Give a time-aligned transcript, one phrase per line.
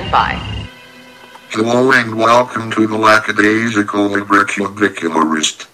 [0.00, 0.34] stand by.
[1.50, 5.66] Hello and welcome to the Lackadaisical Librocubicularist.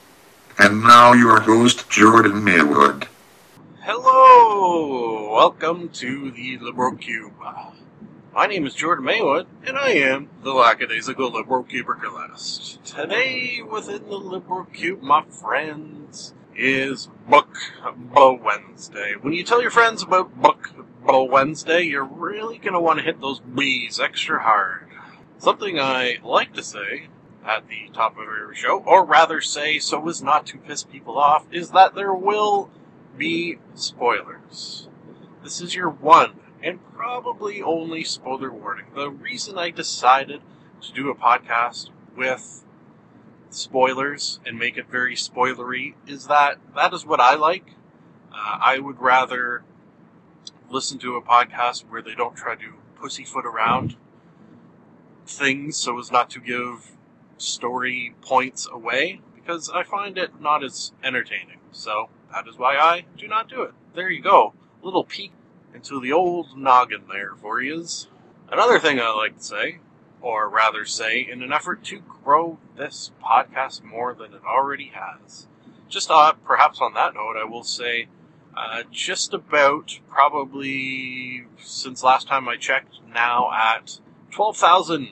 [0.58, 3.06] And now your host, Jordan Maywood.
[3.82, 5.32] Hello!
[5.32, 7.34] Welcome to the Liberal Cube.
[8.34, 12.82] My name is Jordan Maywood, and I am the Lackadaisical Liberal Cubiculist.
[12.84, 17.54] Today, within the Liberal Cube, my friends, is Book
[17.84, 19.22] Bwednesday.
[19.22, 20.70] When you tell your friends about Book
[21.06, 24.88] Wednesday, you're really going to want to hit those B's extra hard.
[25.38, 27.06] Something I like to say
[27.44, 31.16] at the top of every show, or rather say so as not to piss people
[31.16, 32.70] off, is that there will
[33.16, 34.88] be spoilers.
[35.44, 38.86] This is your one and probably only spoiler warning.
[38.94, 40.40] The reason I decided
[40.82, 42.64] to do a podcast with
[43.50, 47.74] spoilers and make it very spoilery is that that is what I like.
[48.32, 49.62] Uh, I would rather
[50.70, 53.96] listen to a podcast where they don't try to pussyfoot around
[55.26, 56.92] things so as not to give
[57.38, 61.58] story points away because I find it not as entertaining.
[61.72, 63.72] So that is why I do not do it.
[63.94, 64.54] There you go.
[64.82, 65.32] Little peek
[65.74, 68.08] into the old noggin there for yous.
[68.50, 69.78] Another thing I like to say
[70.26, 75.46] or rather say, in an effort to grow this podcast more than it already has.
[75.88, 78.08] Just uh, perhaps on that note, I will say
[78.56, 85.10] uh, just about probably since last time I checked, now at 12,000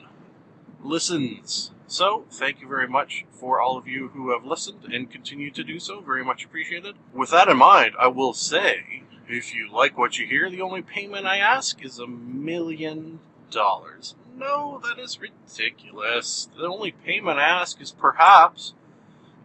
[0.83, 1.71] listens.
[1.87, 5.63] So, thank you very much for all of you who have listened and continue to
[5.63, 6.01] do so.
[6.01, 6.95] Very much appreciated.
[7.13, 10.81] With that in mind, I will say if you like what you hear, the only
[10.81, 13.19] payment I ask is a million
[13.51, 14.15] dollars.
[14.35, 16.49] No, that is ridiculous.
[16.57, 18.73] The only payment I ask is perhaps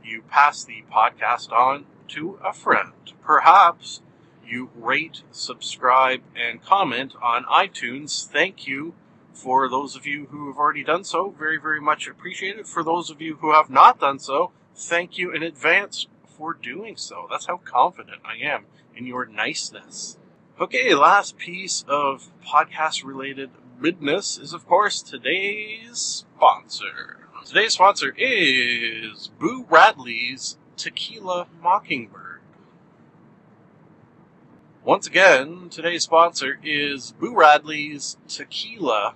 [0.02, 2.92] you pass the podcast on to a friend.
[3.22, 4.02] Perhaps
[4.46, 8.26] you rate, subscribe, and comment on iTunes.
[8.26, 8.94] Thank you
[9.32, 11.34] for those of you who have already done so.
[11.38, 12.66] Very, very much appreciated.
[12.66, 16.96] For those of you who have not done so, thank you in advance for doing
[16.96, 17.26] so.
[17.30, 20.18] That's how confident I am in your niceness.
[20.60, 27.28] Okay, last piece of podcast related business is, of course, today's sponsor.
[27.46, 32.40] Today's sponsor is Boo Radley's Tequila Mockingbird.
[34.82, 39.14] Once again, today's sponsor is Boo Radley's Tequila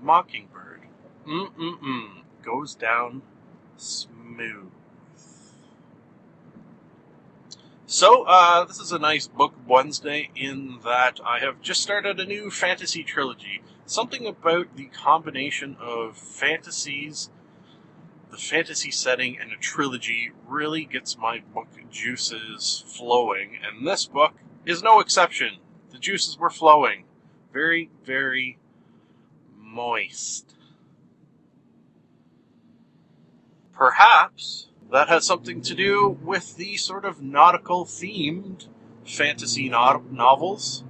[0.00, 0.82] Mockingbird.
[1.26, 2.22] Mm-mm-mm.
[2.44, 3.22] Goes down
[3.76, 4.70] smooth.
[7.86, 12.24] So, uh, this is a nice book Wednesday in that I have just started a
[12.24, 13.62] new fantasy trilogy.
[13.84, 17.30] Something about the combination of fantasies,
[18.30, 24.34] the fantasy setting, and a trilogy really gets my book juices flowing, and this book
[24.64, 25.58] is no exception.
[25.90, 27.04] The juices were flowing.
[27.52, 28.58] Very, very
[29.56, 30.54] moist.
[33.72, 38.68] Perhaps that has something to do with the sort of nautical themed
[39.04, 40.84] fantasy no- novels.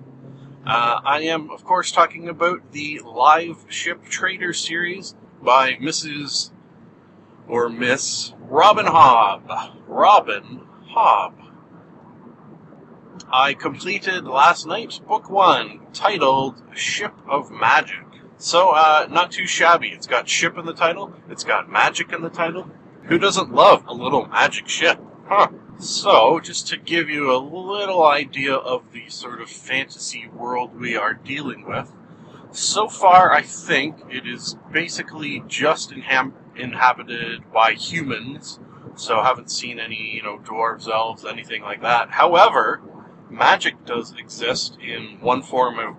[0.67, 6.51] Uh, I am, of course, talking about the Live Ship Trader series by Mrs.
[7.51, 9.75] or Miss Robin Hobb.
[9.89, 10.61] Robin
[10.95, 11.35] Hobb.
[13.31, 18.07] I completed last night's book one, titled Ship of Magic.
[18.39, 19.89] So, uh, not too shabby.
[19.89, 22.71] It's got ship in the title, it's got magic in the title,
[23.05, 25.01] who doesn't love a little magic ship?
[25.27, 25.49] Huh.
[25.79, 30.97] So, just to give you a little idea of the sort of fantasy world we
[30.97, 31.93] are dealing with,
[32.53, 38.59] so far I think it is basically just inham- inhabited by humans,
[38.97, 42.11] so haven't seen any, you know, dwarves, elves, anything like that.
[42.11, 42.81] However,
[43.29, 45.97] magic does exist in one form of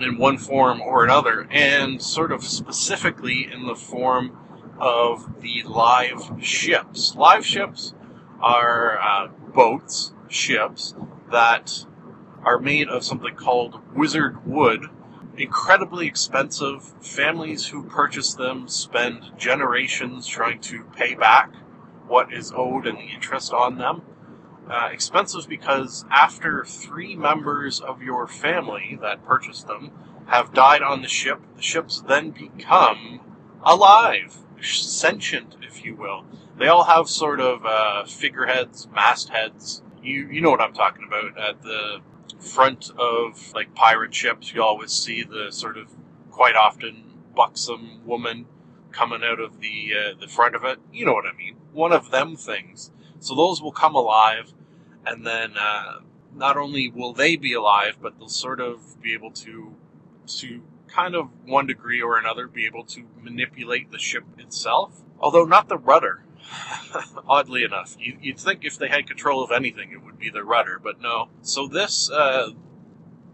[0.00, 4.36] in one form or another, and sort of specifically in the form
[4.78, 7.14] of the live ships.
[7.14, 7.94] Live ships
[8.40, 10.94] are uh, boats, ships,
[11.30, 11.86] that
[12.44, 14.86] are made of something called wizard wood.
[15.36, 16.82] Incredibly expensive.
[17.00, 21.52] Families who purchase them spend generations trying to pay back
[22.06, 24.02] what is owed and the interest on them.
[24.68, 29.92] Uh, expensive because after three members of your family that purchased them
[30.26, 33.20] have died on the ship, the ships then become
[33.62, 36.24] alive sentient, if you will.
[36.58, 39.82] They all have sort of uh, figureheads, mastheads.
[40.02, 41.38] You you know what I'm talking about.
[41.38, 42.00] At the
[42.40, 45.90] front of like pirate ships, you always see the sort of
[46.30, 48.46] quite often buxom woman
[48.92, 50.78] coming out of the uh, the front of it.
[50.92, 51.56] You know what I mean?
[51.72, 52.90] One of them things.
[53.18, 54.52] So those will come alive,
[55.04, 56.00] and then uh,
[56.34, 59.74] not only will they be alive, but they'll sort of be able to
[60.38, 65.44] to kind of one degree or another, be able to manipulate the ship itself, although
[65.44, 66.22] not the rudder.
[67.28, 70.44] Oddly enough, you, would think if they had control of anything, it would be the
[70.44, 71.28] rudder, but no.
[71.42, 72.50] So this uh,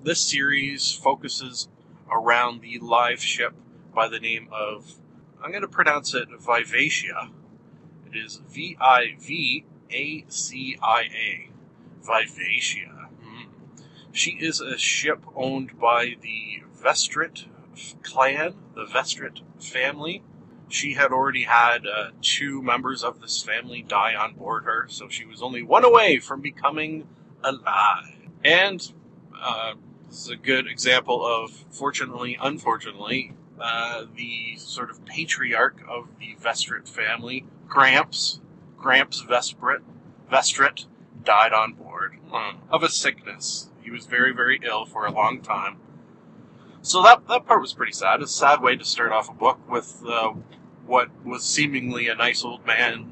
[0.03, 1.69] this series focuses
[2.11, 3.55] around the live ship
[3.95, 4.95] by the name of
[5.43, 7.31] I'm going to pronounce it Vivacia.
[8.07, 11.49] It is V I V A C I A.
[12.03, 13.09] Vivacia.
[13.25, 13.47] Mm.
[14.13, 17.47] She is a ship owned by the Vestrit
[18.03, 20.23] clan, the Vestrit family.
[20.73, 25.07] She had already had uh, two members of this family die on board her, so
[25.07, 27.07] she was only one away from becoming
[27.45, 28.31] alive.
[28.43, 28.91] And
[29.39, 29.75] uh,
[30.09, 36.37] this is a good example of, fortunately, unfortunately, uh, the sort of patriarch of the
[36.41, 38.41] Vestrit family, Gramps,
[38.79, 39.83] Gramps Vesprit,
[40.31, 40.87] Vestrit,
[41.23, 43.69] died on board uh, of a sickness.
[43.83, 45.77] He was very, very ill for a long time.
[46.81, 48.23] So that that part was pretty sad.
[48.23, 50.33] A sad way to start off a book with uh,
[50.93, 53.11] what was seemingly a nice old man,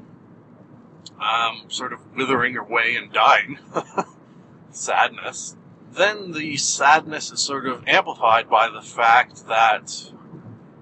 [1.19, 3.57] um, sort of withering away and dying.
[4.69, 5.57] Sadness.
[5.91, 10.11] Then the sadness is sort of amplified by the fact that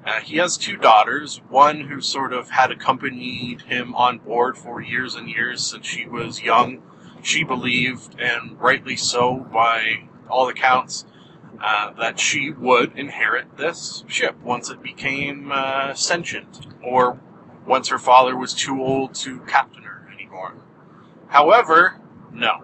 [0.06, 4.82] uh, he has two daughters, one who sort of had accompanied him on board for
[4.82, 6.82] years and years since she was young.
[7.24, 11.06] She believed, and rightly so by all accounts,
[11.62, 17.20] uh, that she would inherit this ship once it became uh, sentient, or
[17.66, 20.56] once her father was too old to captain her anymore.
[21.28, 22.00] However,
[22.32, 22.64] no,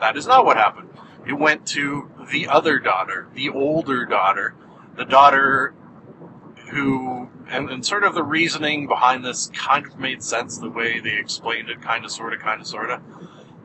[0.00, 0.88] that is not what happened.
[1.26, 4.54] It went to the other daughter, the older daughter,
[4.96, 5.74] the daughter
[6.70, 11.00] who, and, and sort of the reasoning behind this kind of made sense the way
[11.00, 13.00] they explained it, kind of, sort of, kind of, sort of.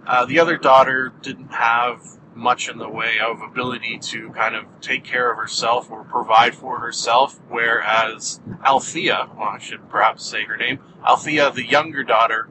[0.05, 2.01] Uh, the other daughter didn't have
[2.35, 6.55] much in the way of ability to kind of take care of herself or provide
[6.55, 12.49] for herself, whereas Althea, well, I should perhaps say her name, Althea, the younger daughter,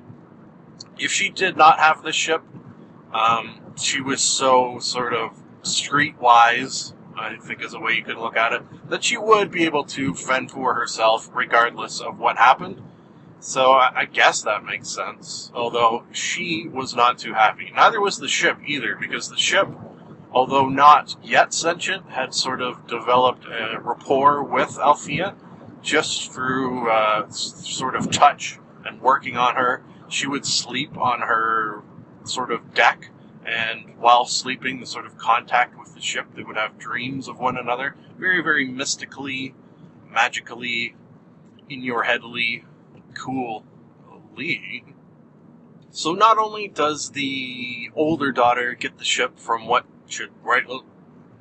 [0.98, 2.42] if she did not have the ship,
[3.12, 8.36] um, she was so sort of streetwise I think is a way you could look
[8.36, 12.82] at it, that she would be able to fend for herself regardless of what happened.
[13.42, 15.50] So I, I guess that makes sense.
[15.52, 17.72] Although she was not too happy.
[17.74, 19.68] Neither was the ship either, because the ship,
[20.30, 25.34] although not yet sentient, had sort of developed a rapport with Althea
[25.82, 29.82] just through uh, sort of touch and working on her.
[30.08, 31.82] She would sleep on her
[32.24, 33.10] sort of deck
[33.44, 37.40] and while sleeping, the sort of contact with the ship, they would have dreams of
[37.40, 37.96] one another.
[38.16, 39.52] Very, very mystically,
[40.08, 40.94] magically,
[41.68, 42.64] in your headly,
[43.14, 43.64] cool
[44.36, 44.84] Lee.
[45.90, 50.64] So not only does the older daughter get the ship from what should right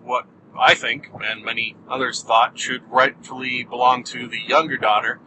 [0.04, 0.26] what
[0.58, 5.20] I think and many others thought should rightfully belong to the younger daughter,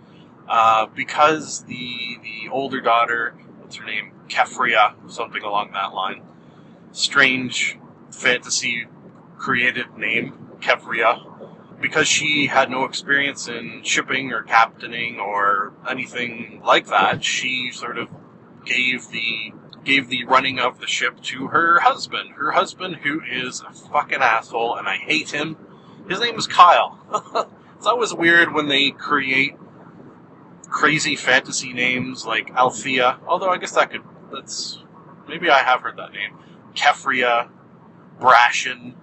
[0.48, 6.22] uh, because the the older daughter, what's her name, Keffria, something along that line,
[6.92, 7.78] strange
[8.10, 8.86] fantasy
[9.38, 11.33] created name, Kevria,
[11.84, 17.22] because she had no experience in shipping or captaining or anything like that.
[17.22, 18.08] She sort of
[18.64, 19.52] gave the
[19.84, 22.30] gave the running of the ship to her husband.
[22.36, 25.58] Her husband, who is a fucking asshole, and I hate him.
[26.08, 26.98] His name is Kyle.
[27.76, 29.54] it's always weird when they create
[30.70, 33.18] crazy fantasy names like Althea.
[33.26, 34.82] Although I guess that could that's
[35.28, 36.38] maybe I have heard that name.
[36.74, 37.50] Keffria,
[38.18, 38.94] Brashen,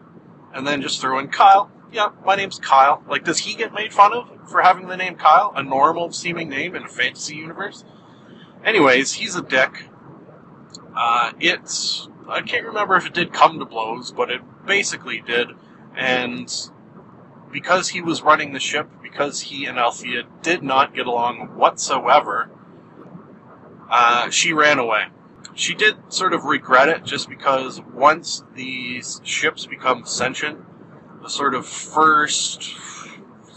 [0.52, 1.70] and then just throw in Kyle.
[1.92, 3.04] Yeah, my name's Kyle.
[3.10, 5.52] Like, does he get made fun of for having the name Kyle?
[5.56, 7.84] A normal seeming name in a fantasy universe?
[8.64, 9.88] Anyways, he's a dick.
[10.96, 12.08] Uh, it's.
[12.30, 15.50] I can't remember if it did come to blows, but it basically did.
[15.98, 16.54] And
[17.52, 22.50] because he was running the ship, because he and Althea did not get along whatsoever,
[23.90, 25.08] uh, she ran away
[25.54, 30.60] she did sort of regret it just because once these ships become sentient,
[31.22, 32.76] the sort of first,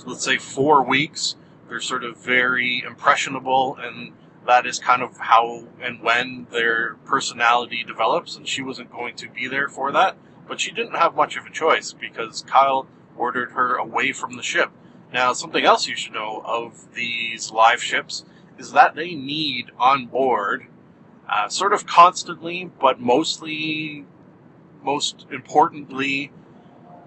[0.06, 1.36] let's say, four weeks,
[1.68, 4.12] they're sort of very impressionable, and
[4.46, 8.36] that is kind of how and when their personality develops.
[8.36, 10.16] And she wasn't going to be there for that,
[10.46, 14.42] but she didn't have much of a choice because Kyle ordered her away from the
[14.42, 14.70] ship.
[15.12, 18.24] Now, something else you should know of these live ships
[18.58, 20.66] is that they need on board
[21.28, 24.04] uh, sort of constantly, but mostly,
[24.82, 26.30] most importantly,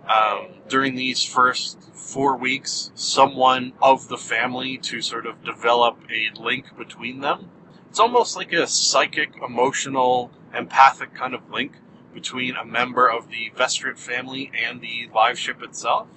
[0.09, 6.29] um, during these first four weeks, someone of the family to sort of develop a
[6.39, 7.49] link between them.
[7.89, 11.73] It's almost like a psychic, emotional, empathic kind of link
[12.13, 16.07] between a member of the Vestrit family and the live ship itself.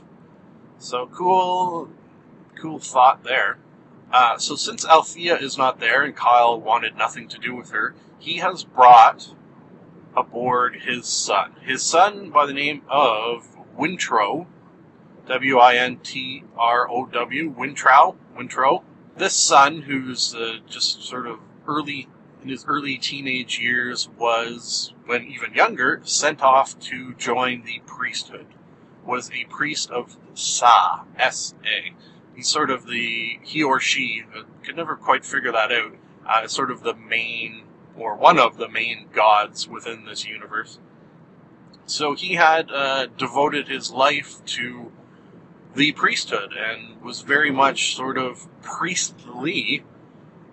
[0.79, 1.91] So cool,
[2.61, 3.59] cool thought there.
[4.13, 7.95] Uh, so since Althea is not there and Kyle wanted nothing to do with her,
[8.19, 9.35] he has brought
[10.17, 11.55] aboard his son.
[11.63, 13.47] His son by the name of
[13.81, 14.47] Wintrow,
[15.27, 16.45] W-I-N-T-R-O-W,
[17.51, 18.83] Wintrow, Wintrow.
[19.17, 22.07] This son, who's uh, just sort of early
[22.43, 28.49] in his early teenage years, was, when even younger, sent off to join the priesthood.
[29.07, 31.95] Was a priest of Sa, S-A.
[32.35, 35.95] He's sort of the he or she uh, could never quite figure that out.
[36.29, 37.63] Uh, sort of the main
[37.97, 40.79] or one of the main gods within this universe.
[41.91, 44.93] So he had uh, devoted his life to
[45.75, 49.83] the priesthood and was very much sort of priestly,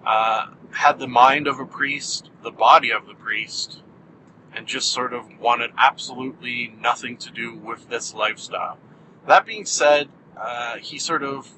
[0.03, 3.83] uh, had the mind of a priest, the body of the priest,
[4.51, 8.79] and just sort of wanted absolutely nothing to do with this lifestyle.
[9.27, 11.51] That being said, uh, he sort of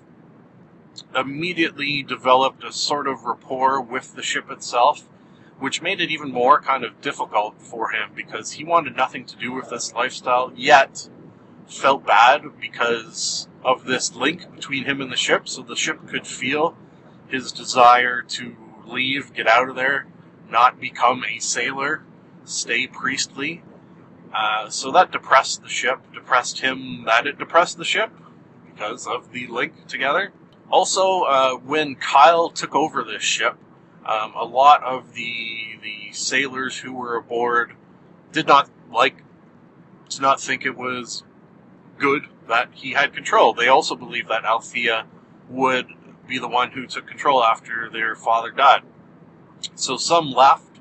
[1.15, 5.07] immediately developed a sort of rapport with the ship itself
[5.60, 9.36] which made it even more kind of difficult for him because he wanted nothing to
[9.36, 11.10] do with this lifestyle, yet
[11.68, 16.25] felt bad because of this link between him and the ship, so the ship could
[16.25, 16.75] feel
[17.28, 20.08] his desire to leave, get out of there,
[20.50, 22.01] not become a sailor,
[22.44, 23.62] stay priestly.
[24.34, 28.12] Uh, so that depressed the ship, depressed him that it depressed the ship
[28.66, 30.32] because of the link together.
[30.72, 33.58] Also, uh, when Kyle took over this ship,
[34.10, 37.74] um, a lot of the the sailors who were aboard
[38.32, 39.24] did not like,
[40.10, 41.24] did not think it was
[42.00, 43.54] good that he had control.
[43.54, 45.06] They also believed that Althea
[45.48, 45.88] would
[46.28, 48.82] be the one who took control after their father died.
[49.75, 50.80] So some left,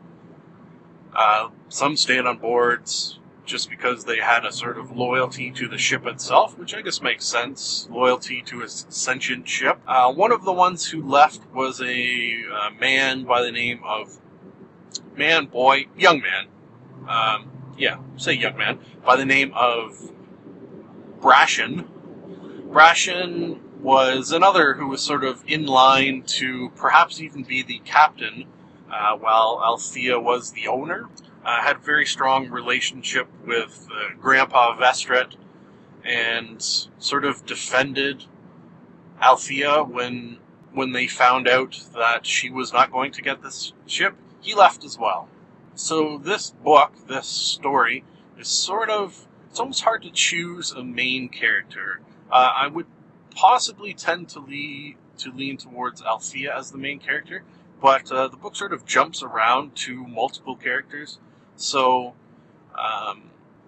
[1.15, 5.79] uh, some stayed on boards, just because they had a sort of loyalty to the
[5.79, 7.89] ship itself, which I guess makes sense.
[7.91, 9.81] Loyalty to a sentient ship.
[9.87, 14.19] Uh, one of the ones who left was a, a, man by the name of
[15.17, 16.47] man, boy, young man.
[17.09, 20.13] Um, yeah, say young man by the name of
[21.21, 21.89] Brashen.
[22.69, 28.45] Brashen was another who was sort of in line to perhaps even be the captain,
[28.93, 31.09] uh, while Althea was the owner
[31.49, 35.35] uh, had a very strong relationship with uh, Grandpa Vestrit
[36.05, 36.63] and
[36.99, 38.25] sort of defended
[39.23, 40.39] Althea when
[40.75, 44.15] when they found out that she was not going to get this ship.
[44.41, 45.29] He left as well.
[45.75, 48.05] So this book, this story,
[48.39, 52.01] is sort of it's almost hard to choose a main character.
[52.31, 52.87] Uh, I would
[53.35, 57.43] possibly tend to lean to lean towards Althea as the main character,
[57.81, 61.19] but uh, the book sort of jumps around to multiple characters.
[61.59, 62.15] So
[62.79, 63.25] um,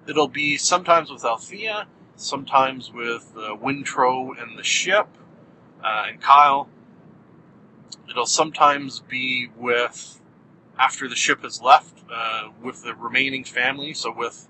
[0.07, 5.09] it'll be sometimes with Althea, sometimes with uh, Wintrow and the ship,
[5.85, 6.69] uh, and Kyle.
[8.09, 10.21] It'll sometimes be with
[10.79, 13.93] after the ship has left uh, with the remaining family.
[13.93, 14.49] So with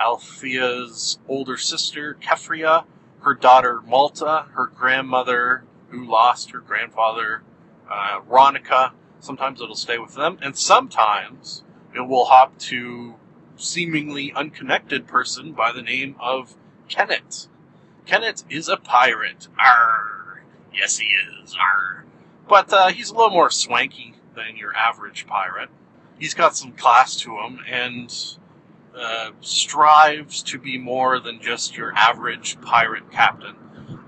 [0.00, 2.84] Althea's older sister Keffria,
[3.20, 7.42] her daughter Malta, her grandmother who lost her grandfather
[7.90, 8.92] uh, Ronica.
[9.20, 11.64] Sometimes it'll stay with them, and sometimes
[11.94, 13.14] it will hop to
[13.56, 16.54] seemingly unconnected person by the name of
[16.88, 17.48] Kennit.
[18.06, 19.48] Kennit is a pirate.
[19.58, 20.42] Arr!
[20.72, 21.56] Yes, he is.
[21.56, 22.04] Arr!
[22.48, 25.68] But uh, he's a little more swanky than your average pirate.
[26.18, 28.14] He's got some class to him and
[28.96, 33.56] uh, strives to be more than just your average pirate captain.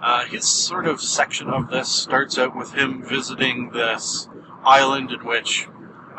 [0.01, 4.29] Uh, his sort of section of this starts out with him visiting this
[4.65, 5.69] island in which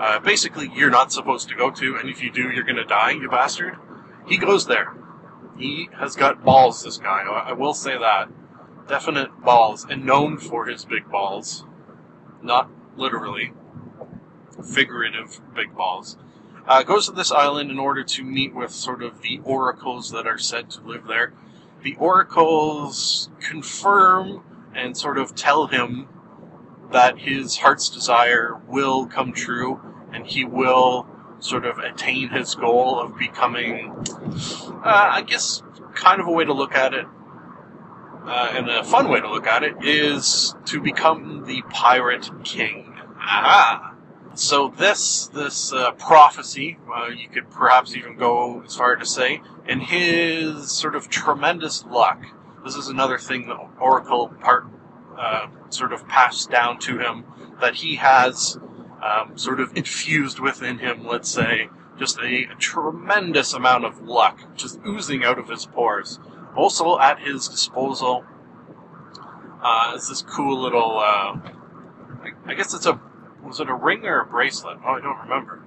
[0.01, 3.11] uh, basically you're not supposed to go to, and if you do, you're gonna die,
[3.11, 3.75] you bastard.
[4.27, 4.95] He goes there.
[5.59, 7.21] He has got balls, this guy.
[7.21, 8.27] I will say that.
[8.87, 11.65] Definite balls, and known for his big balls.
[12.41, 13.53] Not literally.
[14.73, 16.17] Figurative big balls.
[16.67, 20.25] Uh, goes to this island in order to meet with sort of the oracles that
[20.25, 21.31] are said to live there.
[21.83, 24.43] The oracles confirm
[24.73, 26.07] and sort of tell him
[26.91, 29.79] that his heart's desire will come true
[30.13, 31.07] and he will
[31.39, 33.91] sort of attain his goal of becoming,
[34.83, 37.05] uh, I guess, kind of a way to look at it,
[38.25, 42.93] uh, and a fun way to look at it, is to become the pirate king.
[43.19, 43.95] Aha!
[44.33, 49.41] So this this uh, prophecy, uh, you could perhaps even go as far to say,
[49.67, 52.23] in his sort of tremendous luck.
[52.63, 54.67] This is another thing that Oracle part
[55.21, 57.25] uh, sort of passed down to him
[57.61, 58.57] that he has
[59.03, 64.79] um, sort of infused within him, let's say, just a, tremendous amount of luck just
[64.87, 66.19] oozing out of his pores.
[66.55, 68.25] Also at his disposal
[69.61, 70.97] Uh, it's this cool little.
[70.97, 71.37] Uh,
[72.47, 72.99] I, guess it's a.
[73.43, 74.79] Was it a ring or a bracelet?
[74.83, 75.63] Oh, I don't remember.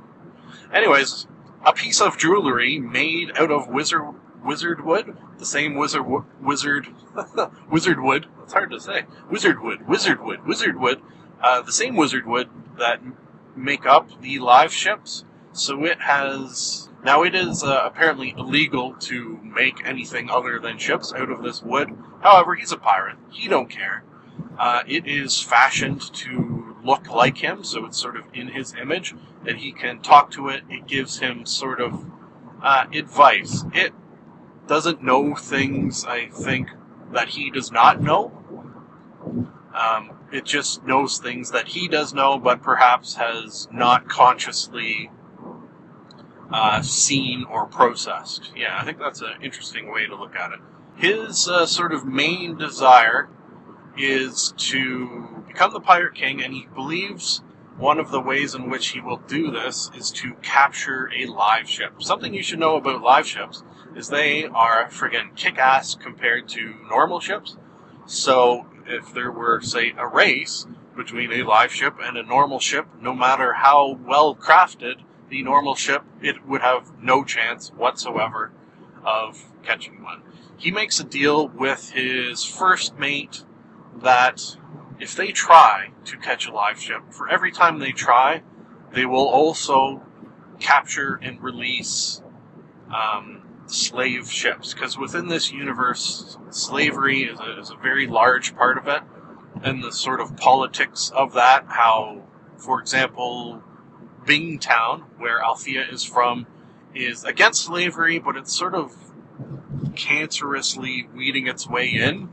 [0.72, 1.28] Anyways,
[1.64, 4.02] a piece of jewelry made out of wizard
[4.44, 6.04] wizard wood, the same wizard
[6.40, 6.88] wizard
[7.70, 8.26] wizard wood.
[8.44, 9.04] It's hard to say.
[9.30, 11.00] Wizard wood, wizard wood, wizard wood.
[11.42, 12.48] Uh, the same wizard wood
[12.78, 13.00] that
[13.56, 15.24] make up the live ships.
[15.52, 21.12] So it has now it is uh, apparently illegal to make anything other than ships
[21.14, 21.96] out of this wood.
[22.20, 23.16] However, he's a pirate.
[23.30, 24.04] He don't care.
[24.58, 29.14] Uh, it is fashioned to look like him, so it's sort of in his image,
[29.46, 30.64] and he can talk to it.
[30.68, 32.04] It gives him sort of
[32.62, 33.64] uh, advice.
[33.72, 33.94] It
[34.66, 36.68] doesn't know things, I think,
[37.14, 38.32] that he does not know.
[39.74, 45.10] Um, it just knows things that he does know, but perhaps has not consciously
[46.52, 48.52] uh, seen or processed.
[48.56, 50.60] Yeah, I think that's an interesting way to look at it.
[50.96, 53.28] His uh, sort of main desire
[53.96, 57.42] is to become the Pirate King, and he believes
[57.76, 61.68] one of the ways in which he will do this is to capture a live
[61.68, 62.00] ship.
[62.00, 63.64] Something you should know about live ships
[63.96, 67.56] is they are friggin' kick ass compared to normal ships.
[68.06, 70.66] So, if there were, say, a race
[70.96, 75.74] between a live ship and a normal ship, no matter how well crafted the normal
[75.74, 78.52] ship, it would have no chance whatsoever
[79.04, 80.22] of catching one.
[80.56, 83.42] He makes a deal with his first mate
[83.96, 84.56] that
[85.00, 88.42] if they try to catch a live ship, for every time they try,
[88.92, 90.02] they will also
[90.60, 92.22] capture and release
[92.94, 94.72] um, slave ships.
[94.72, 99.02] Because within this universe, slavery is a, is a very large part of it,
[99.62, 101.64] and the sort of politics of that.
[101.68, 102.22] How,
[102.56, 103.62] for example,
[104.24, 106.46] Bingtown, where Althea is from,
[106.94, 108.94] is against slavery, but it's sort of
[109.94, 112.28] cancerously weeding its way in.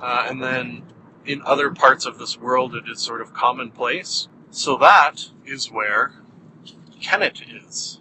[0.00, 0.82] Uh, and then
[1.24, 4.28] in other parts of this world, it is sort of commonplace.
[4.50, 6.12] So that is where
[7.00, 8.00] Kennit is.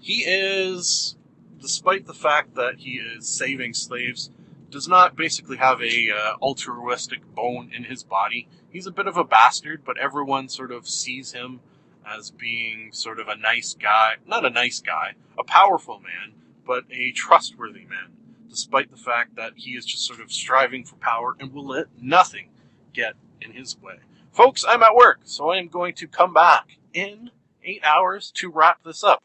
[0.00, 1.16] He is,
[1.60, 4.30] despite the fact that he is saving slaves,
[4.70, 8.48] does not basically have a uh, altruistic bone in his body.
[8.70, 11.60] He's a bit of a bastard, but everyone sort of sees him
[12.06, 14.16] as being sort of a nice guy.
[14.26, 16.34] Not a nice guy, a powerful man,
[16.66, 18.12] but a trustworthy man,
[18.48, 21.86] despite the fact that he is just sort of striving for power and will let
[22.00, 22.50] nothing
[22.92, 23.96] get in his way.
[24.32, 27.30] Folks, I'm at work, so I am going to come back in
[27.64, 29.22] eight hours to wrap this up.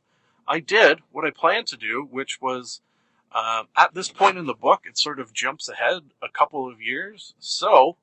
[0.48, 2.82] I did what I planned to do, which was
[3.32, 6.82] uh, at this point in the book, it sort of jumps ahead a couple of
[6.82, 7.34] years.
[7.40, 7.98] So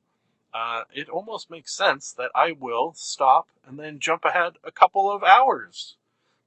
[0.53, 5.11] uh, it almost makes sense that I will stop and then jump ahead a couple
[5.11, 5.97] of hours.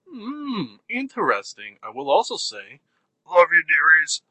[0.10, 1.78] Hmm, interesting.
[1.82, 2.82] I will also say,
[3.30, 4.22] love you, dearies.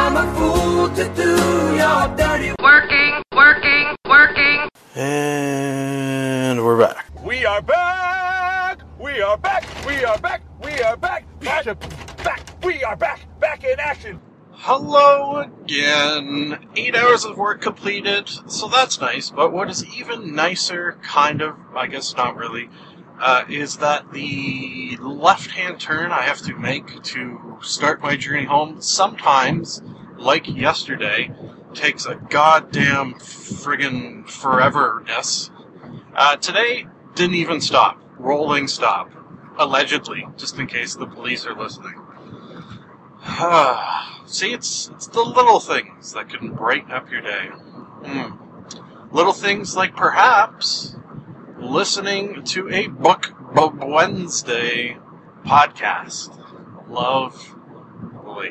[0.00, 1.30] I'm a fool to do
[1.74, 4.68] your dirty Working, working, working.
[4.94, 7.10] And we're back.
[7.24, 8.80] We are back!
[9.00, 9.66] We are back!
[9.84, 10.42] We are back!
[10.62, 11.24] We are back!
[11.40, 11.64] Back!
[12.22, 12.40] Back!
[12.62, 13.40] We are back!
[13.40, 14.20] Back in action!
[14.52, 16.68] Hello again.
[16.76, 19.30] Eight hours of work completed, so that's nice.
[19.30, 22.70] But what is even nicer, kind of, I guess not really,
[23.20, 28.44] uh, is that the left hand turn I have to make to start my journey
[28.44, 29.82] home sometimes,
[30.16, 31.30] like yesterday,
[31.74, 35.50] takes a goddamn friggin' foreverness.
[36.14, 38.00] Uh, today, didn't even stop.
[38.18, 39.10] Rolling stop.
[39.58, 41.94] Allegedly, just in case the police are listening.
[44.26, 47.48] See, it's it's the little things that can brighten up your day.
[47.48, 48.34] Hmm.
[49.10, 50.96] Little things like perhaps
[51.58, 54.96] listening to a Book Wednesday
[55.44, 56.38] podcast.
[56.88, 58.50] Lovely.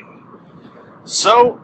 [1.04, 1.60] So,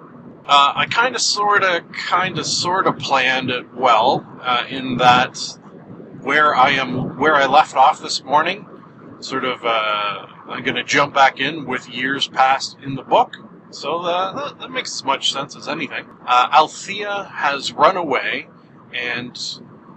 [0.47, 4.97] uh, I kind of, sort of, kind of, sort of planned it well uh, in
[4.99, 5.39] that
[6.21, 8.67] where I am, where I left off this morning,
[9.21, 13.37] sort of, uh, I'm going to jump back in with years past in the book.
[13.71, 16.07] So uh, that, that makes as much sense as anything.
[16.27, 18.49] Uh, Althea has run away,
[18.93, 19.37] and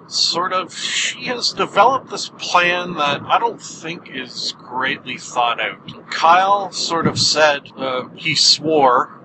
[0.08, 6.10] sort of she has developed this plan that I don't think is greatly thought out.
[6.10, 9.20] Kyle sort of said uh, he swore,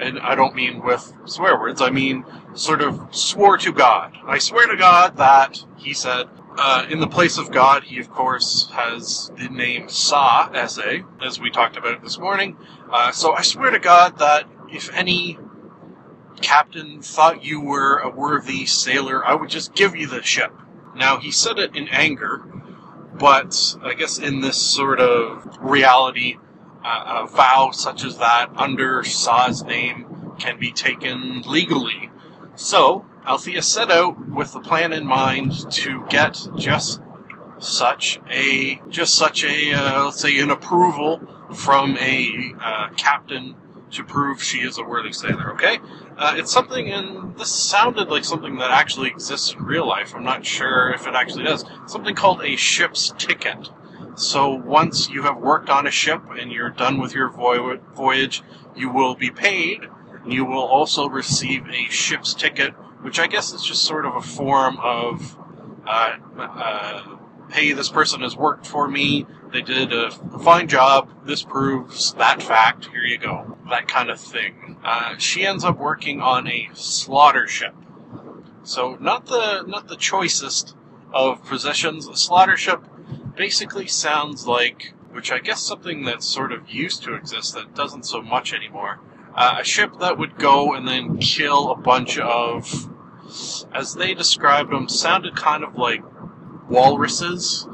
[0.00, 1.80] and I don't mean with swear words.
[1.82, 2.24] I mean
[2.54, 4.16] sort of swore to God.
[4.26, 6.28] I swear to God that he said
[6.60, 11.38] uh, in the place of God, he of course has the name Sa, S-A, as
[11.40, 12.56] we talked about this morning.
[12.90, 15.38] Uh, so I swear to God that if any
[16.40, 20.52] captain thought you were a worthy sailor, I would just give you the ship.
[20.94, 22.42] Now, he said it in anger,
[23.18, 26.36] but I guess in this sort of reality,
[26.84, 32.10] uh, a vow such as that under Sa's name can be taken legally.
[32.54, 37.00] So, Althea set out with the plan in mind to get just
[37.58, 41.20] such a just such a uh, let's say an approval
[41.52, 43.54] from a uh, captain
[43.90, 45.52] to prove she is a worthy sailor.
[45.52, 45.78] Okay,
[46.18, 50.14] uh, it's something, and this sounded like something that actually exists in real life.
[50.14, 51.64] I'm not sure if it actually does.
[51.86, 53.70] Something called a ship's ticket.
[54.16, 58.42] So once you have worked on a ship and you're done with your voyage,
[58.74, 59.86] you will be paid.
[60.24, 64.16] And you will also receive a ship's ticket, which I guess is just sort of
[64.16, 65.38] a form of
[65.86, 67.16] uh, uh,
[67.50, 69.26] hey, this person has worked for me.
[69.52, 71.10] They did a fine job.
[71.24, 72.86] This proves that fact.
[72.86, 73.57] Here you go.
[73.70, 74.78] That kind of thing.
[74.82, 77.74] Uh, she ends up working on a slaughter ship.
[78.62, 80.74] So not the not the choicest
[81.12, 82.06] of possessions.
[82.08, 82.82] A slaughter ship
[83.36, 88.04] basically sounds like, which I guess something that's sort of used to exist that doesn't
[88.04, 89.00] so much anymore.
[89.34, 92.90] Uh, a ship that would go and then kill a bunch of,
[93.72, 96.02] as they described them, sounded kind of like
[96.68, 97.66] walruses,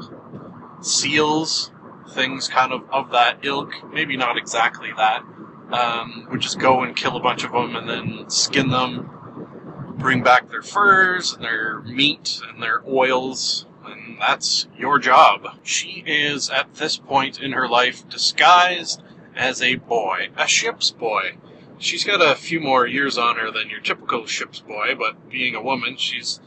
[0.81, 1.71] seals,
[2.11, 3.71] things kind of of that ilk.
[3.91, 5.23] Maybe not exactly that.
[5.71, 9.09] Um, would just go and kill a bunch of them and then skin them,
[9.97, 15.57] bring back their furs and their meat and their oils, and that's your job.
[15.63, 19.01] She is at this point in her life disguised
[19.35, 21.37] as a boy, a ship's boy.
[21.77, 25.55] She's got a few more years on her than your typical ship's boy, but being
[25.55, 26.39] a woman, she's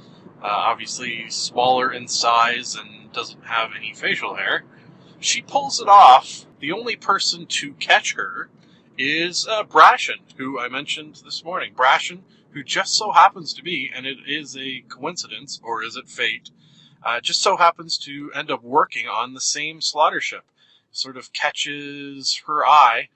[0.42, 4.64] uh, obviously smaller in size and doesn't have any facial hair.
[5.20, 6.46] She pulls it off.
[6.60, 8.48] The only person to catch her
[8.98, 11.72] is uh, Brashen, who I mentioned this morning.
[11.74, 16.08] Brashen, who just so happens to be, and it is a coincidence, or is it
[16.08, 16.50] fate,
[17.04, 20.44] uh, just so happens to end up working on the same slaughter ship.
[20.90, 23.08] Sort of catches her eye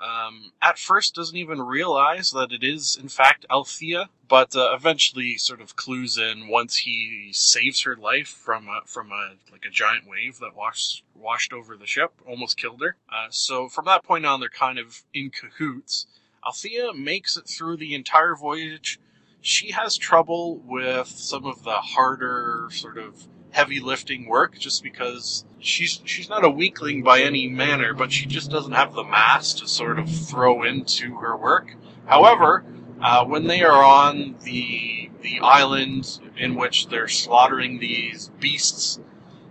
[0.00, 5.36] um, at first doesn't even realize that it is in fact Althea, but uh, eventually
[5.36, 9.70] sort of clues in once he saves her life from a, from a like a
[9.70, 12.96] giant wave that washed washed over the ship, almost killed her.
[13.08, 16.06] Uh, so from that point on, they're kind of in cahoots.
[16.46, 19.00] Althea makes it through the entire voyage.
[19.40, 25.44] She has trouble with some of the harder sort of heavy lifting work just because
[25.58, 29.54] she's she's not a weakling by any manner, but she just doesn't have the mass
[29.54, 31.74] to sort of throw into her work.
[32.06, 32.64] However,
[33.00, 39.00] uh, when they are on the the island in which they're slaughtering these beasts,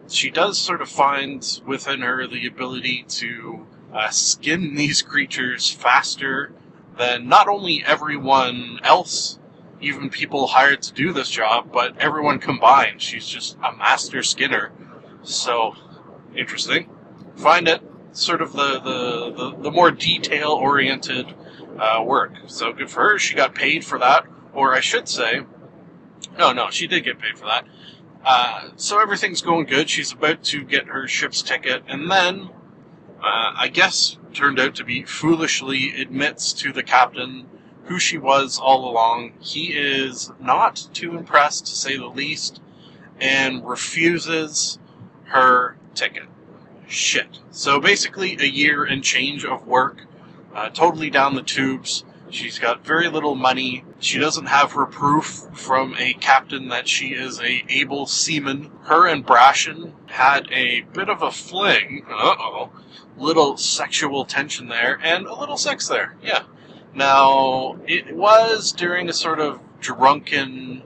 [0.07, 6.51] she does sort of find within her the ability to uh, skin these creatures faster
[6.97, 9.36] than not only everyone else
[9.79, 13.01] even people hired to do this job, but everyone combined.
[13.01, 14.71] She's just a master skinner.
[15.23, 15.75] So,
[16.35, 16.89] interesting.
[17.35, 21.33] Find it sort of the, the, the, the more detail oriented
[21.79, 22.33] uh, work.
[22.47, 23.19] So, good for her.
[23.19, 24.25] She got paid for that.
[24.53, 25.41] Or I should say,
[26.37, 27.67] no, no, she did get paid for that.
[28.25, 29.89] Uh, so, everything's going good.
[29.89, 31.83] She's about to get her ship's ticket.
[31.87, 32.49] And then,
[33.19, 37.47] uh, I guess, turned out to be foolishly admits to the captain
[37.87, 39.33] who she was all along.
[39.39, 42.61] He is not too impressed, to say the least,
[43.19, 44.77] and refuses
[45.25, 46.27] her ticket.
[46.87, 47.39] Shit.
[47.51, 50.05] So basically, a year and change of work,
[50.53, 52.03] uh, totally down the tubes.
[52.29, 53.85] She's got very little money.
[53.99, 58.69] She doesn't have her proof from a captain that she is a able seaman.
[58.83, 62.05] Her and Brashen had a bit of a fling.
[62.09, 62.69] Uh oh.
[63.17, 66.15] Little sexual tension there, and a little sex there.
[66.21, 66.43] Yeah.
[66.97, 70.81] Now, it was during a sort of drunken,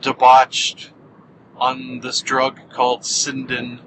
[0.00, 0.90] debauched
[1.54, 3.80] on this drug called cindin.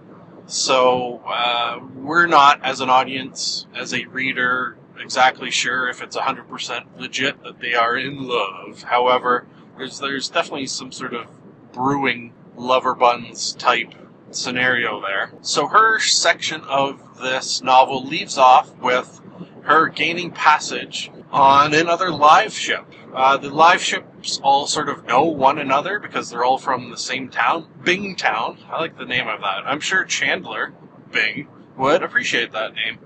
[0.46, 7.00] So, uh, we're not, as an audience, as a reader, exactly sure if it's 100%
[7.00, 8.84] legit that they are in love.
[8.84, 11.26] However, there's, there's definitely some sort of
[11.72, 13.96] brewing lover buns type
[14.30, 15.32] scenario there.
[15.42, 19.22] So her section of this novel leaves off with
[19.64, 22.86] her gaining passage on another live ship.
[23.12, 26.98] Uh, the live ships all sort of know one another because they're all from the
[26.98, 28.60] same town, Bing Town.
[28.70, 29.66] I like the name of that.
[29.66, 30.74] I'm sure Chandler
[31.12, 33.00] Bing would appreciate that name.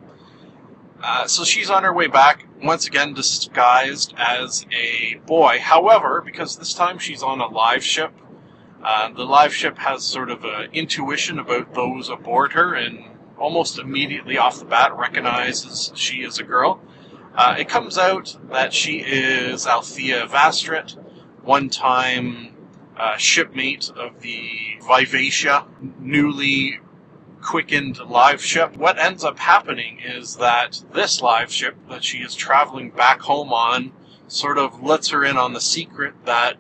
[1.02, 5.60] Uh, so she's on her way back, once again disguised as a boy.
[5.62, 8.12] However, because this time she's on a live ship,
[8.84, 13.06] uh, the live ship has sort of an intuition about those aboard her and
[13.38, 16.82] almost immediately off the bat recognizes she is a girl.
[17.38, 20.96] Uh, it comes out that she is Althea Vestrit,
[21.44, 22.56] one time
[22.98, 24.50] uh, shipmate of the
[24.82, 25.68] Vivacia,
[26.00, 26.80] newly
[27.44, 28.76] quickened live ship.
[28.76, 33.54] What ends up happening is that this live ship that she is traveling back home
[33.54, 33.92] on
[34.28, 36.58] sort of lets her in on the secret that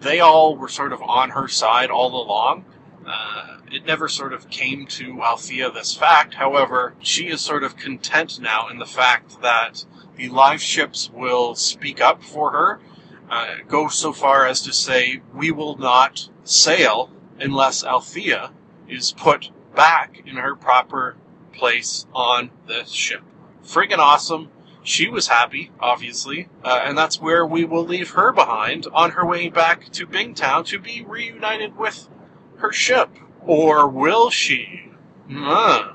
[0.00, 2.64] they all were sort of on her side all along.
[3.04, 6.34] Uh, it never sort of came to Althea this fact.
[6.34, 9.84] However, she is sort of content now in the fact that
[10.20, 12.80] the live ships will speak up for her,
[13.30, 18.52] uh, go so far as to say, we will not sail unless Althea
[18.86, 21.16] is put back in her proper
[21.54, 23.22] place on the ship.
[23.64, 24.50] Friggin' awesome.
[24.82, 29.24] She was happy, obviously, uh, and that's where we will leave her behind on her
[29.24, 32.08] way back to Bingtown to be reunited with
[32.56, 33.08] her ship.
[33.46, 34.90] Or will she?
[35.48, 35.94] Uh,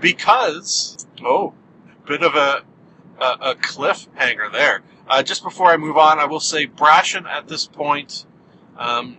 [0.00, 1.54] because, oh,
[2.06, 2.62] bit of a,
[3.20, 4.82] a, a cliffhanger there.
[5.08, 8.26] Uh, just before I move on, I will say Brashen at this point
[8.76, 9.16] um,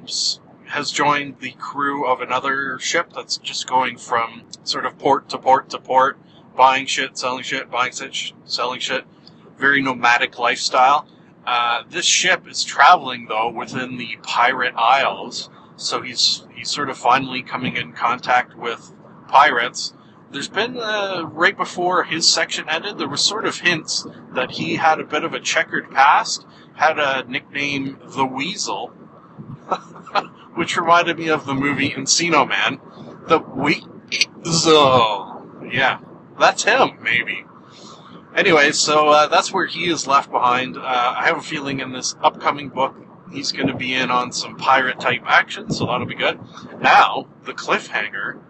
[0.68, 5.38] has joined the crew of another ship that's just going from sort of port to
[5.38, 6.18] port to port,
[6.56, 9.06] buying shit, selling shit, buying shit, selling shit.
[9.58, 11.08] Very nomadic lifestyle.
[11.46, 16.98] Uh, this ship is traveling though within the pirate isles, so he's he's sort of
[16.98, 18.94] finally coming in contact with
[19.28, 19.94] pirates.
[20.32, 24.78] There's been uh, right before his section ended, there was sort of hints that he
[24.78, 28.88] had a bit of a checkered past, had a nickname the Weasel,
[30.56, 32.80] which reminded me of the movie Encino Man.
[33.28, 33.86] The Weasel,
[35.70, 36.00] yeah,
[36.40, 37.46] that's him maybe.
[38.34, 40.78] Anyway, so uh, that's where he is left behind.
[40.78, 42.96] Uh, I have a feeling in this upcoming book
[43.32, 46.40] he's going to be in on some pirate type action, so that'll be good.
[46.80, 48.42] Now, the cliffhanger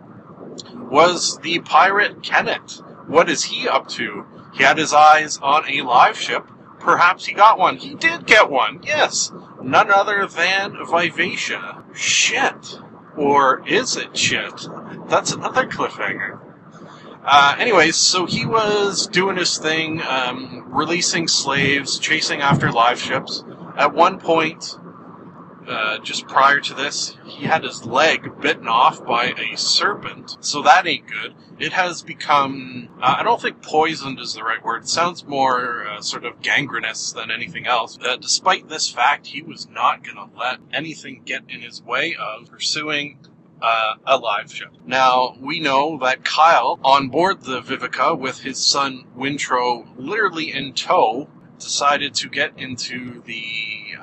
[0.76, 2.82] was the pirate Kennit.
[3.08, 4.26] What is he up to?
[4.54, 6.48] He had his eyes on a live ship.
[6.80, 7.78] Perhaps he got one.
[7.78, 9.32] He did get one, yes.
[9.62, 11.84] None other than Vivacia.
[11.94, 12.80] Shit.
[13.16, 14.68] Or is it shit?
[15.08, 16.40] That's another cliffhanger.
[17.24, 23.44] Uh, anyways, so he was doing his thing, um, releasing slaves, chasing after live ships.
[23.78, 24.76] At one point,
[25.72, 30.62] uh, just prior to this, he had his leg bitten off by a serpent, so
[30.62, 31.34] that ain't good.
[31.60, 34.84] It has become, uh, I don't think poisoned is the right word.
[34.84, 37.98] It sounds more uh, sort of gangrenous than anything else.
[37.98, 42.50] Despite this fact, he was not going to let anything get in his way of
[42.50, 43.20] pursuing
[43.62, 44.68] uh, a live show.
[44.86, 50.74] Now, we know that Kyle, on board the Vivacia with his son Wintrow literally in
[50.74, 51.30] tow,
[51.60, 53.44] decided to get into the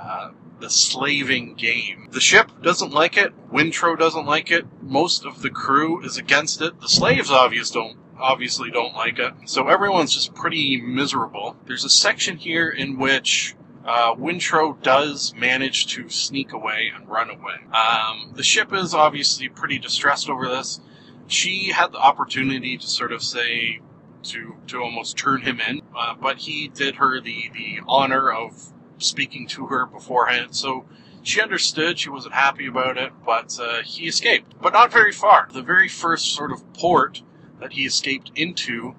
[0.01, 2.09] uh, the slaving game.
[2.11, 3.33] The ship doesn't like it.
[3.51, 4.67] Wintrow doesn't like it.
[4.83, 6.81] Most of the crew is against it.
[6.81, 9.33] The slaves obviously don't obviously don't like it.
[9.47, 11.57] So everyone's just pretty miserable.
[11.67, 17.31] There's a section here in which uh, Wintrow does manage to sneak away and run
[17.31, 17.55] away.
[17.73, 20.81] Um, the ship is obviously pretty distressed over this.
[21.27, 23.81] She had the opportunity to sort of say
[24.25, 28.73] to to almost turn him in, uh, but he did her the the honor of
[28.99, 30.55] speaking to her beforehand.
[30.55, 30.87] So
[31.23, 31.99] she understood.
[31.99, 35.49] She wasn't happy about it, but uh, he escaped, but not very far.
[35.53, 37.23] The very first sort of port
[37.61, 38.95] that he escaped into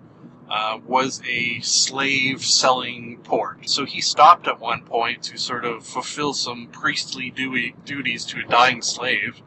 [0.49, 3.69] uh, was a slave selling port.
[3.69, 8.39] So he stopped at one point to sort of fulfill some priestly duty, duties to
[8.39, 9.41] a dying slave,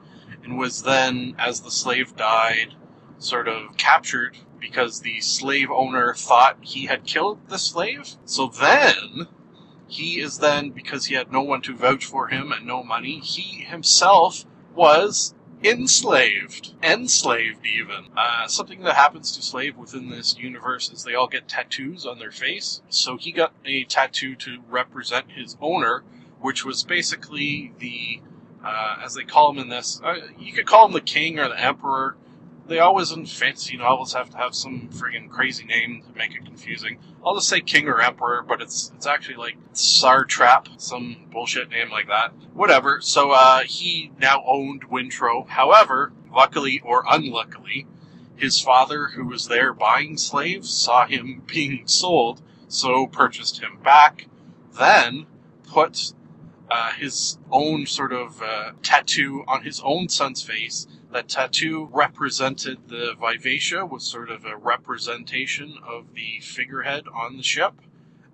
[0.45, 2.75] and was then, as the slave died,
[3.19, 8.15] sort of captured because the slave owner thought he had killed the slave.
[8.25, 9.27] So then,
[9.93, 13.19] he is then, because he had no one to vouch for him and no money,
[13.19, 16.75] he himself was enslaved.
[16.83, 18.07] Enslaved, even.
[18.17, 22.19] Uh, something that happens to slave within this universe is they all get tattoos on
[22.19, 22.81] their face.
[22.89, 26.03] So he got a tattoo to represent his owner,
[26.41, 28.23] which was basically the,
[28.65, 31.49] uh, as they call him in this, uh, you could call him the king or
[31.49, 32.17] the emperor.
[32.69, 36.45] They always in fantasy novels have to have some friggin' crazy name to make it
[36.45, 36.99] confusing.
[37.25, 41.91] I'll just say king or emperor, but it's it's actually like Satrap, some bullshit name
[41.91, 42.33] like that.
[42.55, 43.01] Whatever.
[43.01, 45.47] So uh, he now owned Wintrow.
[45.49, 47.87] However, luckily or unluckily,
[48.37, 54.27] his father, who was there buying slaves, saw him being sold, so purchased him back.
[54.79, 55.27] Then
[55.65, 56.13] put
[56.71, 60.87] uh, his own sort of uh, tattoo on his own son's face.
[61.13, 67.43] That tattoo represented the Vivacia, was sort of a representation of the figurehead on the
[67.43, 67.75] ship,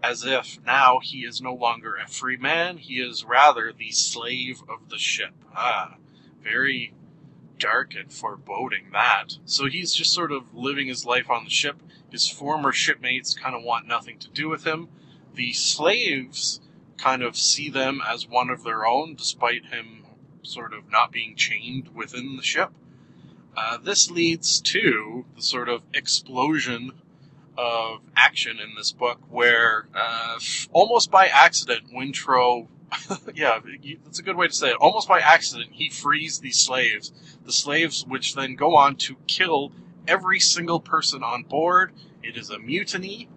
[0.01, 4.63] as if now he is no longer a free man, he is rather the slave
[4.69, 5.33] of the ship.
[5.57, 5.97] Ah,
[6.41, 6.95] very
[7.59, 9.39] dark and foreboding that.
[9.45, 11.83] So he's just sort of living his life on the ship.
[12.13, 14.89] His former shipmates kind of want nothing to do with him.
[15.35, 16.61] The slaves
[16.97, 19.98] kind of see them as one of their own, despite him
[20.49, 22.71] sort of not being chained within the ship.
[23.57, 26.93] Uh, this leads to the sort of explosion
[27.57, 30.39] of action in this book where, uh,
[30.73, 32.69] almost by accident, Wintrow
[33.35, 33.59] yeah,
[34.05, 34.77] that's a good way to say it.
[34.81, 37.13] Almost by accident, he frees these slaves.
[37.45, 39.73] The slaves, which then go on to kill
[40.07, 41.93] every single person on board.
[42.23, 43.29] It is a mutiny,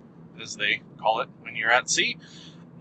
[0.42, 2.18] as they call it when you're at sea,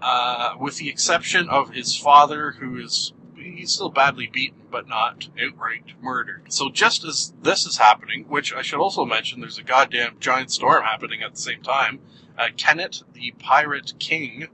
[0.01, 3.13] uh, with the exception of his father, who is
[3.61, 6.53] he's still badly beaten, but not outright murdered.
[6.53, 10.51] So just as this is happening, which I should also mention, there's a goddamn giant
[10.51, 12.01] storm happening at the same time.
[12.39, 14.49] Uh, Kennit, the pirate king,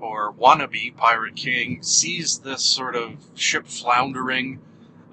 [0.00, 4.60] or wannabe pirate king, sees this sort of ship floundering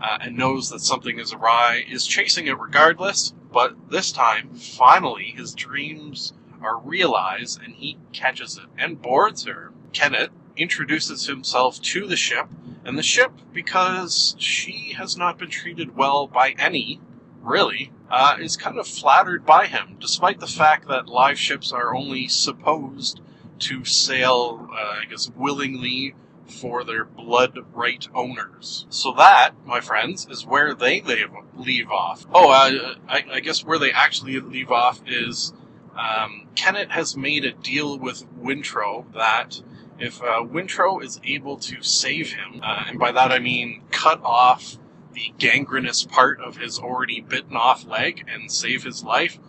[0.01, 5.33] uh, and knows that something is awry, is chasing it regardless, but this time, finally,
[5.35, 9.71] his dreams are realized and he catches it and boards her.
[9.93, 12.47] Kennit introduces himself to the ship,
[12.87, 17.01] and the ship, because she has not been treated well by any,
[17.41, 21.93] really, uh, is kind of flattered by him, despite the fact that live ships are
[21.93, 23.19] only supposed
[23.59, 26.15] to sail, uh, I guess, willingly
[26.47, 28.85] for their blood right owners.
[28.89, 32.25] So that, my friends, is where they leave, leave off.
[32.33, 35.51] Oh, uh, I, I guess where they actually leave off is
[35.97, 39.61] um, Kennit has made a deal with Wintrow that
[39.99, 44.21] if uh, Wintrow is able to save him, uh, and by that I mean cut
[44.23, 44.77] off
[45.13, 49.39] the gangrenous part of his already bitten off leg and save his life,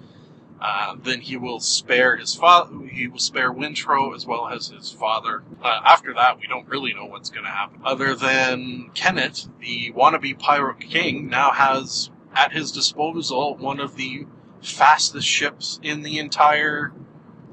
[0.60, 2.86] uh, then he will spare his father.
[2.86, 5.42] He will spare Wintrow as well as his father.
[5.62, 7.80] Uh, after that, we don't really know what's going to happen.
[7.84, 14.26] Other than Kennit, the wannabe pirate king now has at his disposal one of the
[14.62, 16.92] fastest ships in the entire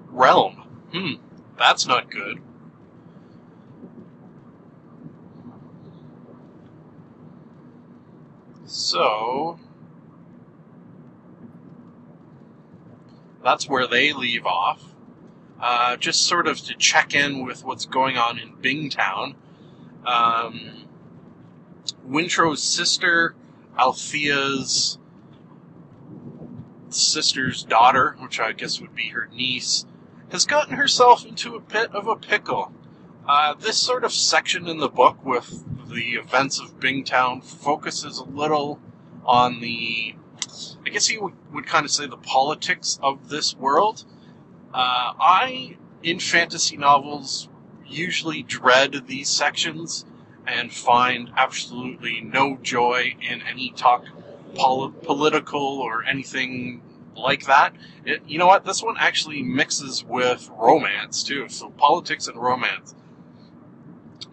[0.10, 0.64] realm.
[0.92, 1.14] Hmm,
[1.58, 2.42] that's not good.
[8.76, 9.58] So,
[13.42, 14.84] that's where they leave off.
[15.62, 19.36] Uh, just sort of to check in with what's going on in Bingtown.
[20.06, 20.88] Um,
[22.06, 23.34] Wintrow's sister,
[23.80, 24.98] Althea's
[26.90, 29.86] sister's daughter, which I guess would be her niece,
[30.32, 32.74] has gotten herself into a bit of a pickle.
[33.26, 35.64] Uh, this sort of section in the book with
[35.96, 38.80] the events of Bingtown focuses a little
[39.26, 40.14] on the,
[40.86, 44.04] I guess you would, kind of say the politics of this world.
[44.74, 47.48] Uh, I, in fantasy novels,
[47.88, 50.06] usually dread these sections
[50.46, 54.06] and find absolutely no joy in any talk
[54.54, 56.82] pol- political or anything
[57.16, 57.74] like that.
[58.04, 58.66] It, you know what?
[58.66, 61.48] This one actually mixes with romance too.
[61.48, 62.94] So politics and romance.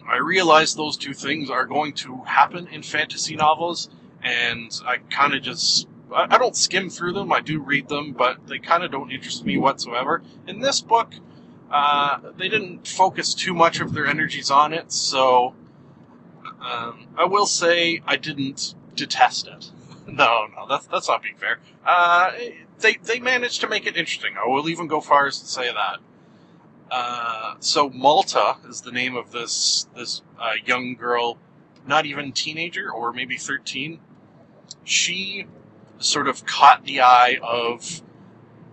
[0.07, 3.89] I realize those two things are going to happen in fantasy novels,
[4.21, 7.31] and I kind of just I don't skim through them.
[7.31, 10.21] I do read them, but they kind of don't interest me whatsoever.
[10.47, 11.13] In this book,
[11.71, 15.55] uh, they didn't focus too much of their energies on it, so
[16.61, 19.71] um, I will say I didn't detest it.
[20.07, 21.59] no, no, that's that's not being fair.
[21.85, 22.31] Uh,
[22.79, 24.35] they they managed to make it interesting.
[24.37, 25.99] I will even go far as to say that.
[26.93, 31.39] Uh, so Malta is the name of this this uh, young girl,
[31.87, 33.99] not even teenager or maybe thirteen.
[34.83, 35.47] She
[35.97, 38.03] sort of caught the eye of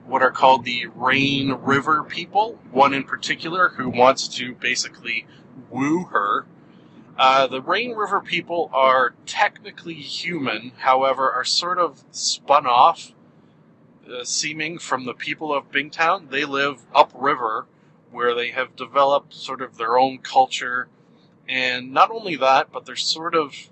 [0.04, 2.58] what are called the Rain River people.
[2.70, 5.26] One in particular who wants to basically
[5.70, 6.44] woo her.
[7.18, 13.12] Uh, the Rain River people are technically human, however, are sort of spun off,
[14.06, 16.30] uh, seeming from the people of Bingtown.
[16.30, 17.66] They live upriver,
[18.10, 20.88] where they have developed sort of their own culture,
[21.48, 23.70] and not only that, but they're sort of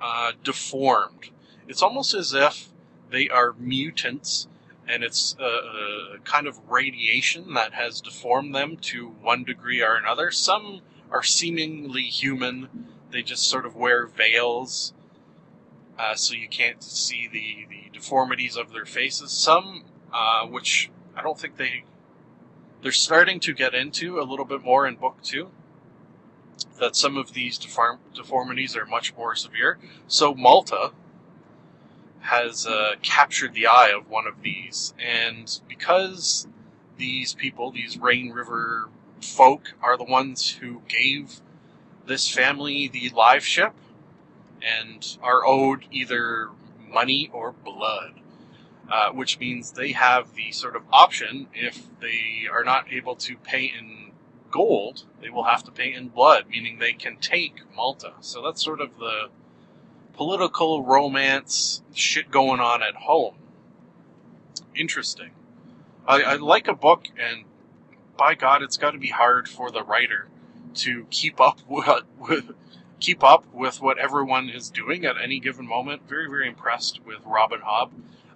[0.00, 1.30] uh, deformed.
[1.68, 2.68] It's almost as if
[3.10, 4.48] they are mutants,
[4.88, 9.94] and it's a, a kind of radiation that has deformed them to one degree or
[9.94, 10.30] another.
[10.30, 14.92] Some are seemingly human; they just sort of wear veils,
[15.98, 19.30] uh, so you can't see the, the deformities of their faces.
[19.30, 21.84] Some, uh, which I don't think they
[22.82, 25.50] they're starting to get into a little bit more in book two.
[26.78, 29.78] That some of these deform- deformities are much more severe.
[30.08, 30.92] So Malta
[32.20, 36.46] has uh, captured the eye of one of these, and because
[36.96, 38.88] these people, these Rain River
[39.20, 41.40] folk, are the ones who gave
[42.06, 43.72] this family the live ship,
[44.62, 46.50] and are owed either
[46.88, 48.21] money or blood
[48.92, 53.38] uh, which means they have the sort of option if they are not able to
[53.38, 54.12] pay in
[54.50, 58.12] gold, they will have to pay in blood, meaning they can take Malta.
[58.20, 59.30] So that's sort of the
[60.12, 63.36] political romance shit going on at home.
[64.74, 65.30] Interesting.
[66.06, 67.44] I, I like a book, and
[68.18, 70.28] by God, it's got to be hard for the writer
[70.74, 71.88] to keep up with,
[72.18, 72.50] with
[73.00, 76.06] keep up with what everyone is doing at any given moment.
[76.06, 77.90] Very, very impressed with Robin Hobb.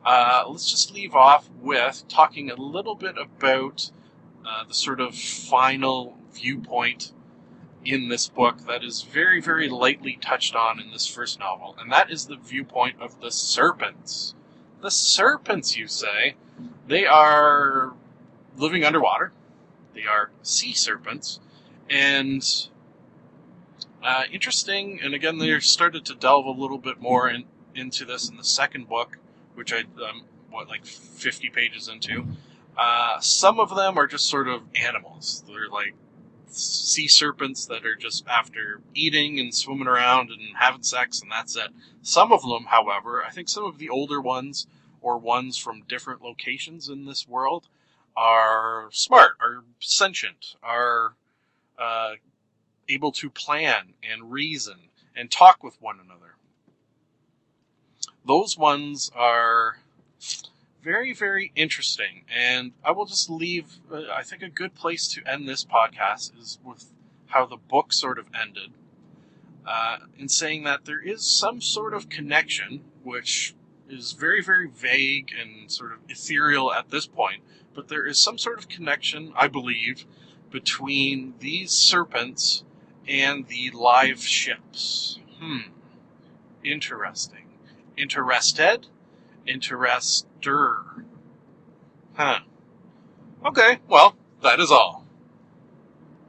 [0.07, 3.91] Uh, let's just leave off with talking a little bit about
[4.47, 7.13] uh, the sort of final viewpoint
[7.85, 11.91] in this book that is very, very lightly touched on in this first novel, and
[11.91, 14.35] that is the viewpoint of the serpents.
[14.81, 16.37] The serpents, you say?
[16.87, 17.95] They are
[18.57, 19.33] living underwater.
[19.93, 21.41] They are sea serpents,
[21.91, 22.47] and
[24.05, 25.01] uh, interesting.
[25.03, 27.45] And again, they started to delve a little bit more in,
[27.75, 29.19] into this in the second book,
[29.57, 32.27] which I um, what like fifty pages into.
[32.77, 35.43] Uh, some of them are just sort of animals.
[35.47, 35.95] They're like
[36.49, 41.57] sea serpents that are just after eating and swimming around and having sex, and that's
[41.57, 41.69] it.
[42.03, 44.67] Some of them, however, I think some of the older ones
[45.01, 47.69] or ones from different locations in this world
[48.17, 51.15] are smart, are sentient, are
[51.79, 52.13] uh,
[52.89, 54.77] able to plan and reason
[55.15, 56.36] and talk with one another.
[58.27, 59.79] Those ones are
[60.83, 62.25] very, very interesting.
[62.35, 66.39] And I will just leave, uh, I think a good place to end this podcast
[66.41, 66.93] is with
[67.27, 68.73] how the book sort of ended.
[69.67, 73.55] Uh, in saying that there is some sort of connection, which
[73.89, 77.43] is very, very vague and sort of ethereal at this point,
[77.75, 80.07] but there is some sort of connection, I believe,
[80.51, 82.63] between these serpents
[83.09, 85.19] and the live ships.
[85.41, 85.73] Hmm.
[86.63, 87.46] Interesting.
[87.97, 88.87] Interested?
[89.47, 91.05] Interester.
[92.15, 92.41] Huh.
[93.45, 95.07] Okay, well, that is all.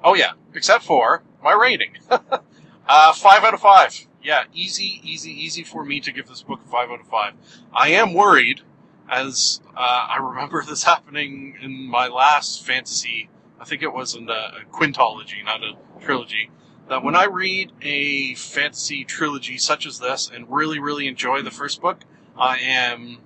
[0.03, 1.93] Oh yeah, except for my rating.
[2.09, 4.07] uh, five out of five.
[4.21, 7.33] Yeah, easy, easy, easy for me to give this book a five out of five.
[7.73, 8.61] I am worried,
[9.09, 13.29] as uh, I remember this happening in my last fantasy.
[13.59, 16.51] I think it was in a, a quintology, not a trilogy.
[16.89, 21.51] That when I read a fantasy trilogy such as this and really, really enjoy the
[21.51, 21.99] first book,
[22.37, 23.19] I am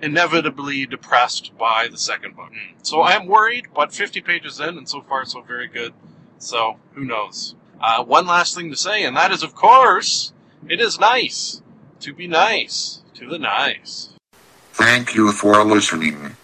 [0.00, 2.50] inevitably depressed by the second book.
[2.82, 5.94] So I am worried, but 50 pages in, and so far so very good.
[6.38, 7.54] So who knows?
[7.80, 10.32] Uh, one last thing to say, and that is, of course,
[10.68, 11.62] it is nice
[12.00, 14.10] to be nice to the nice.
[14.72, 16.36] Thank you for listening.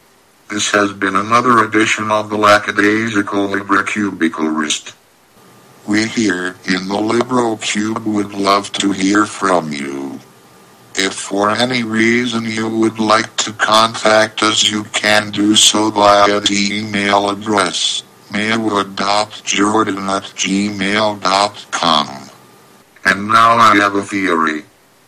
[0.48, 4.94] This has been another edition of the Lackadaisical Librocubicularist.
[5.88, 10.20] We here in the Liberal Cube would love to hear from you.
[10.94, 16.40] If for any reason you would like to contact us, you can do so via
[16.40, 22.08] the email address maywood.jordan at gmail.com.
[23.06, 24.64] And now I have a theory.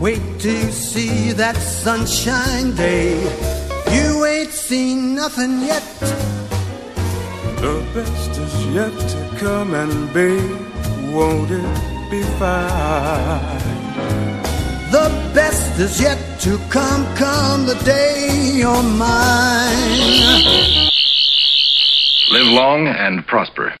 [0.00, 3.20] Wait till you see that sunshine day.
[3.92, 5.82] You ain't seen nothing yet.
[7.60, 10.56] The best is yet to come, and babe,
[11.14, 13.60] won't it be fine?
[14.90, 20.00] The best is yet to come, come the day you're mine.
[22.30, 23.76] Live long and prosper.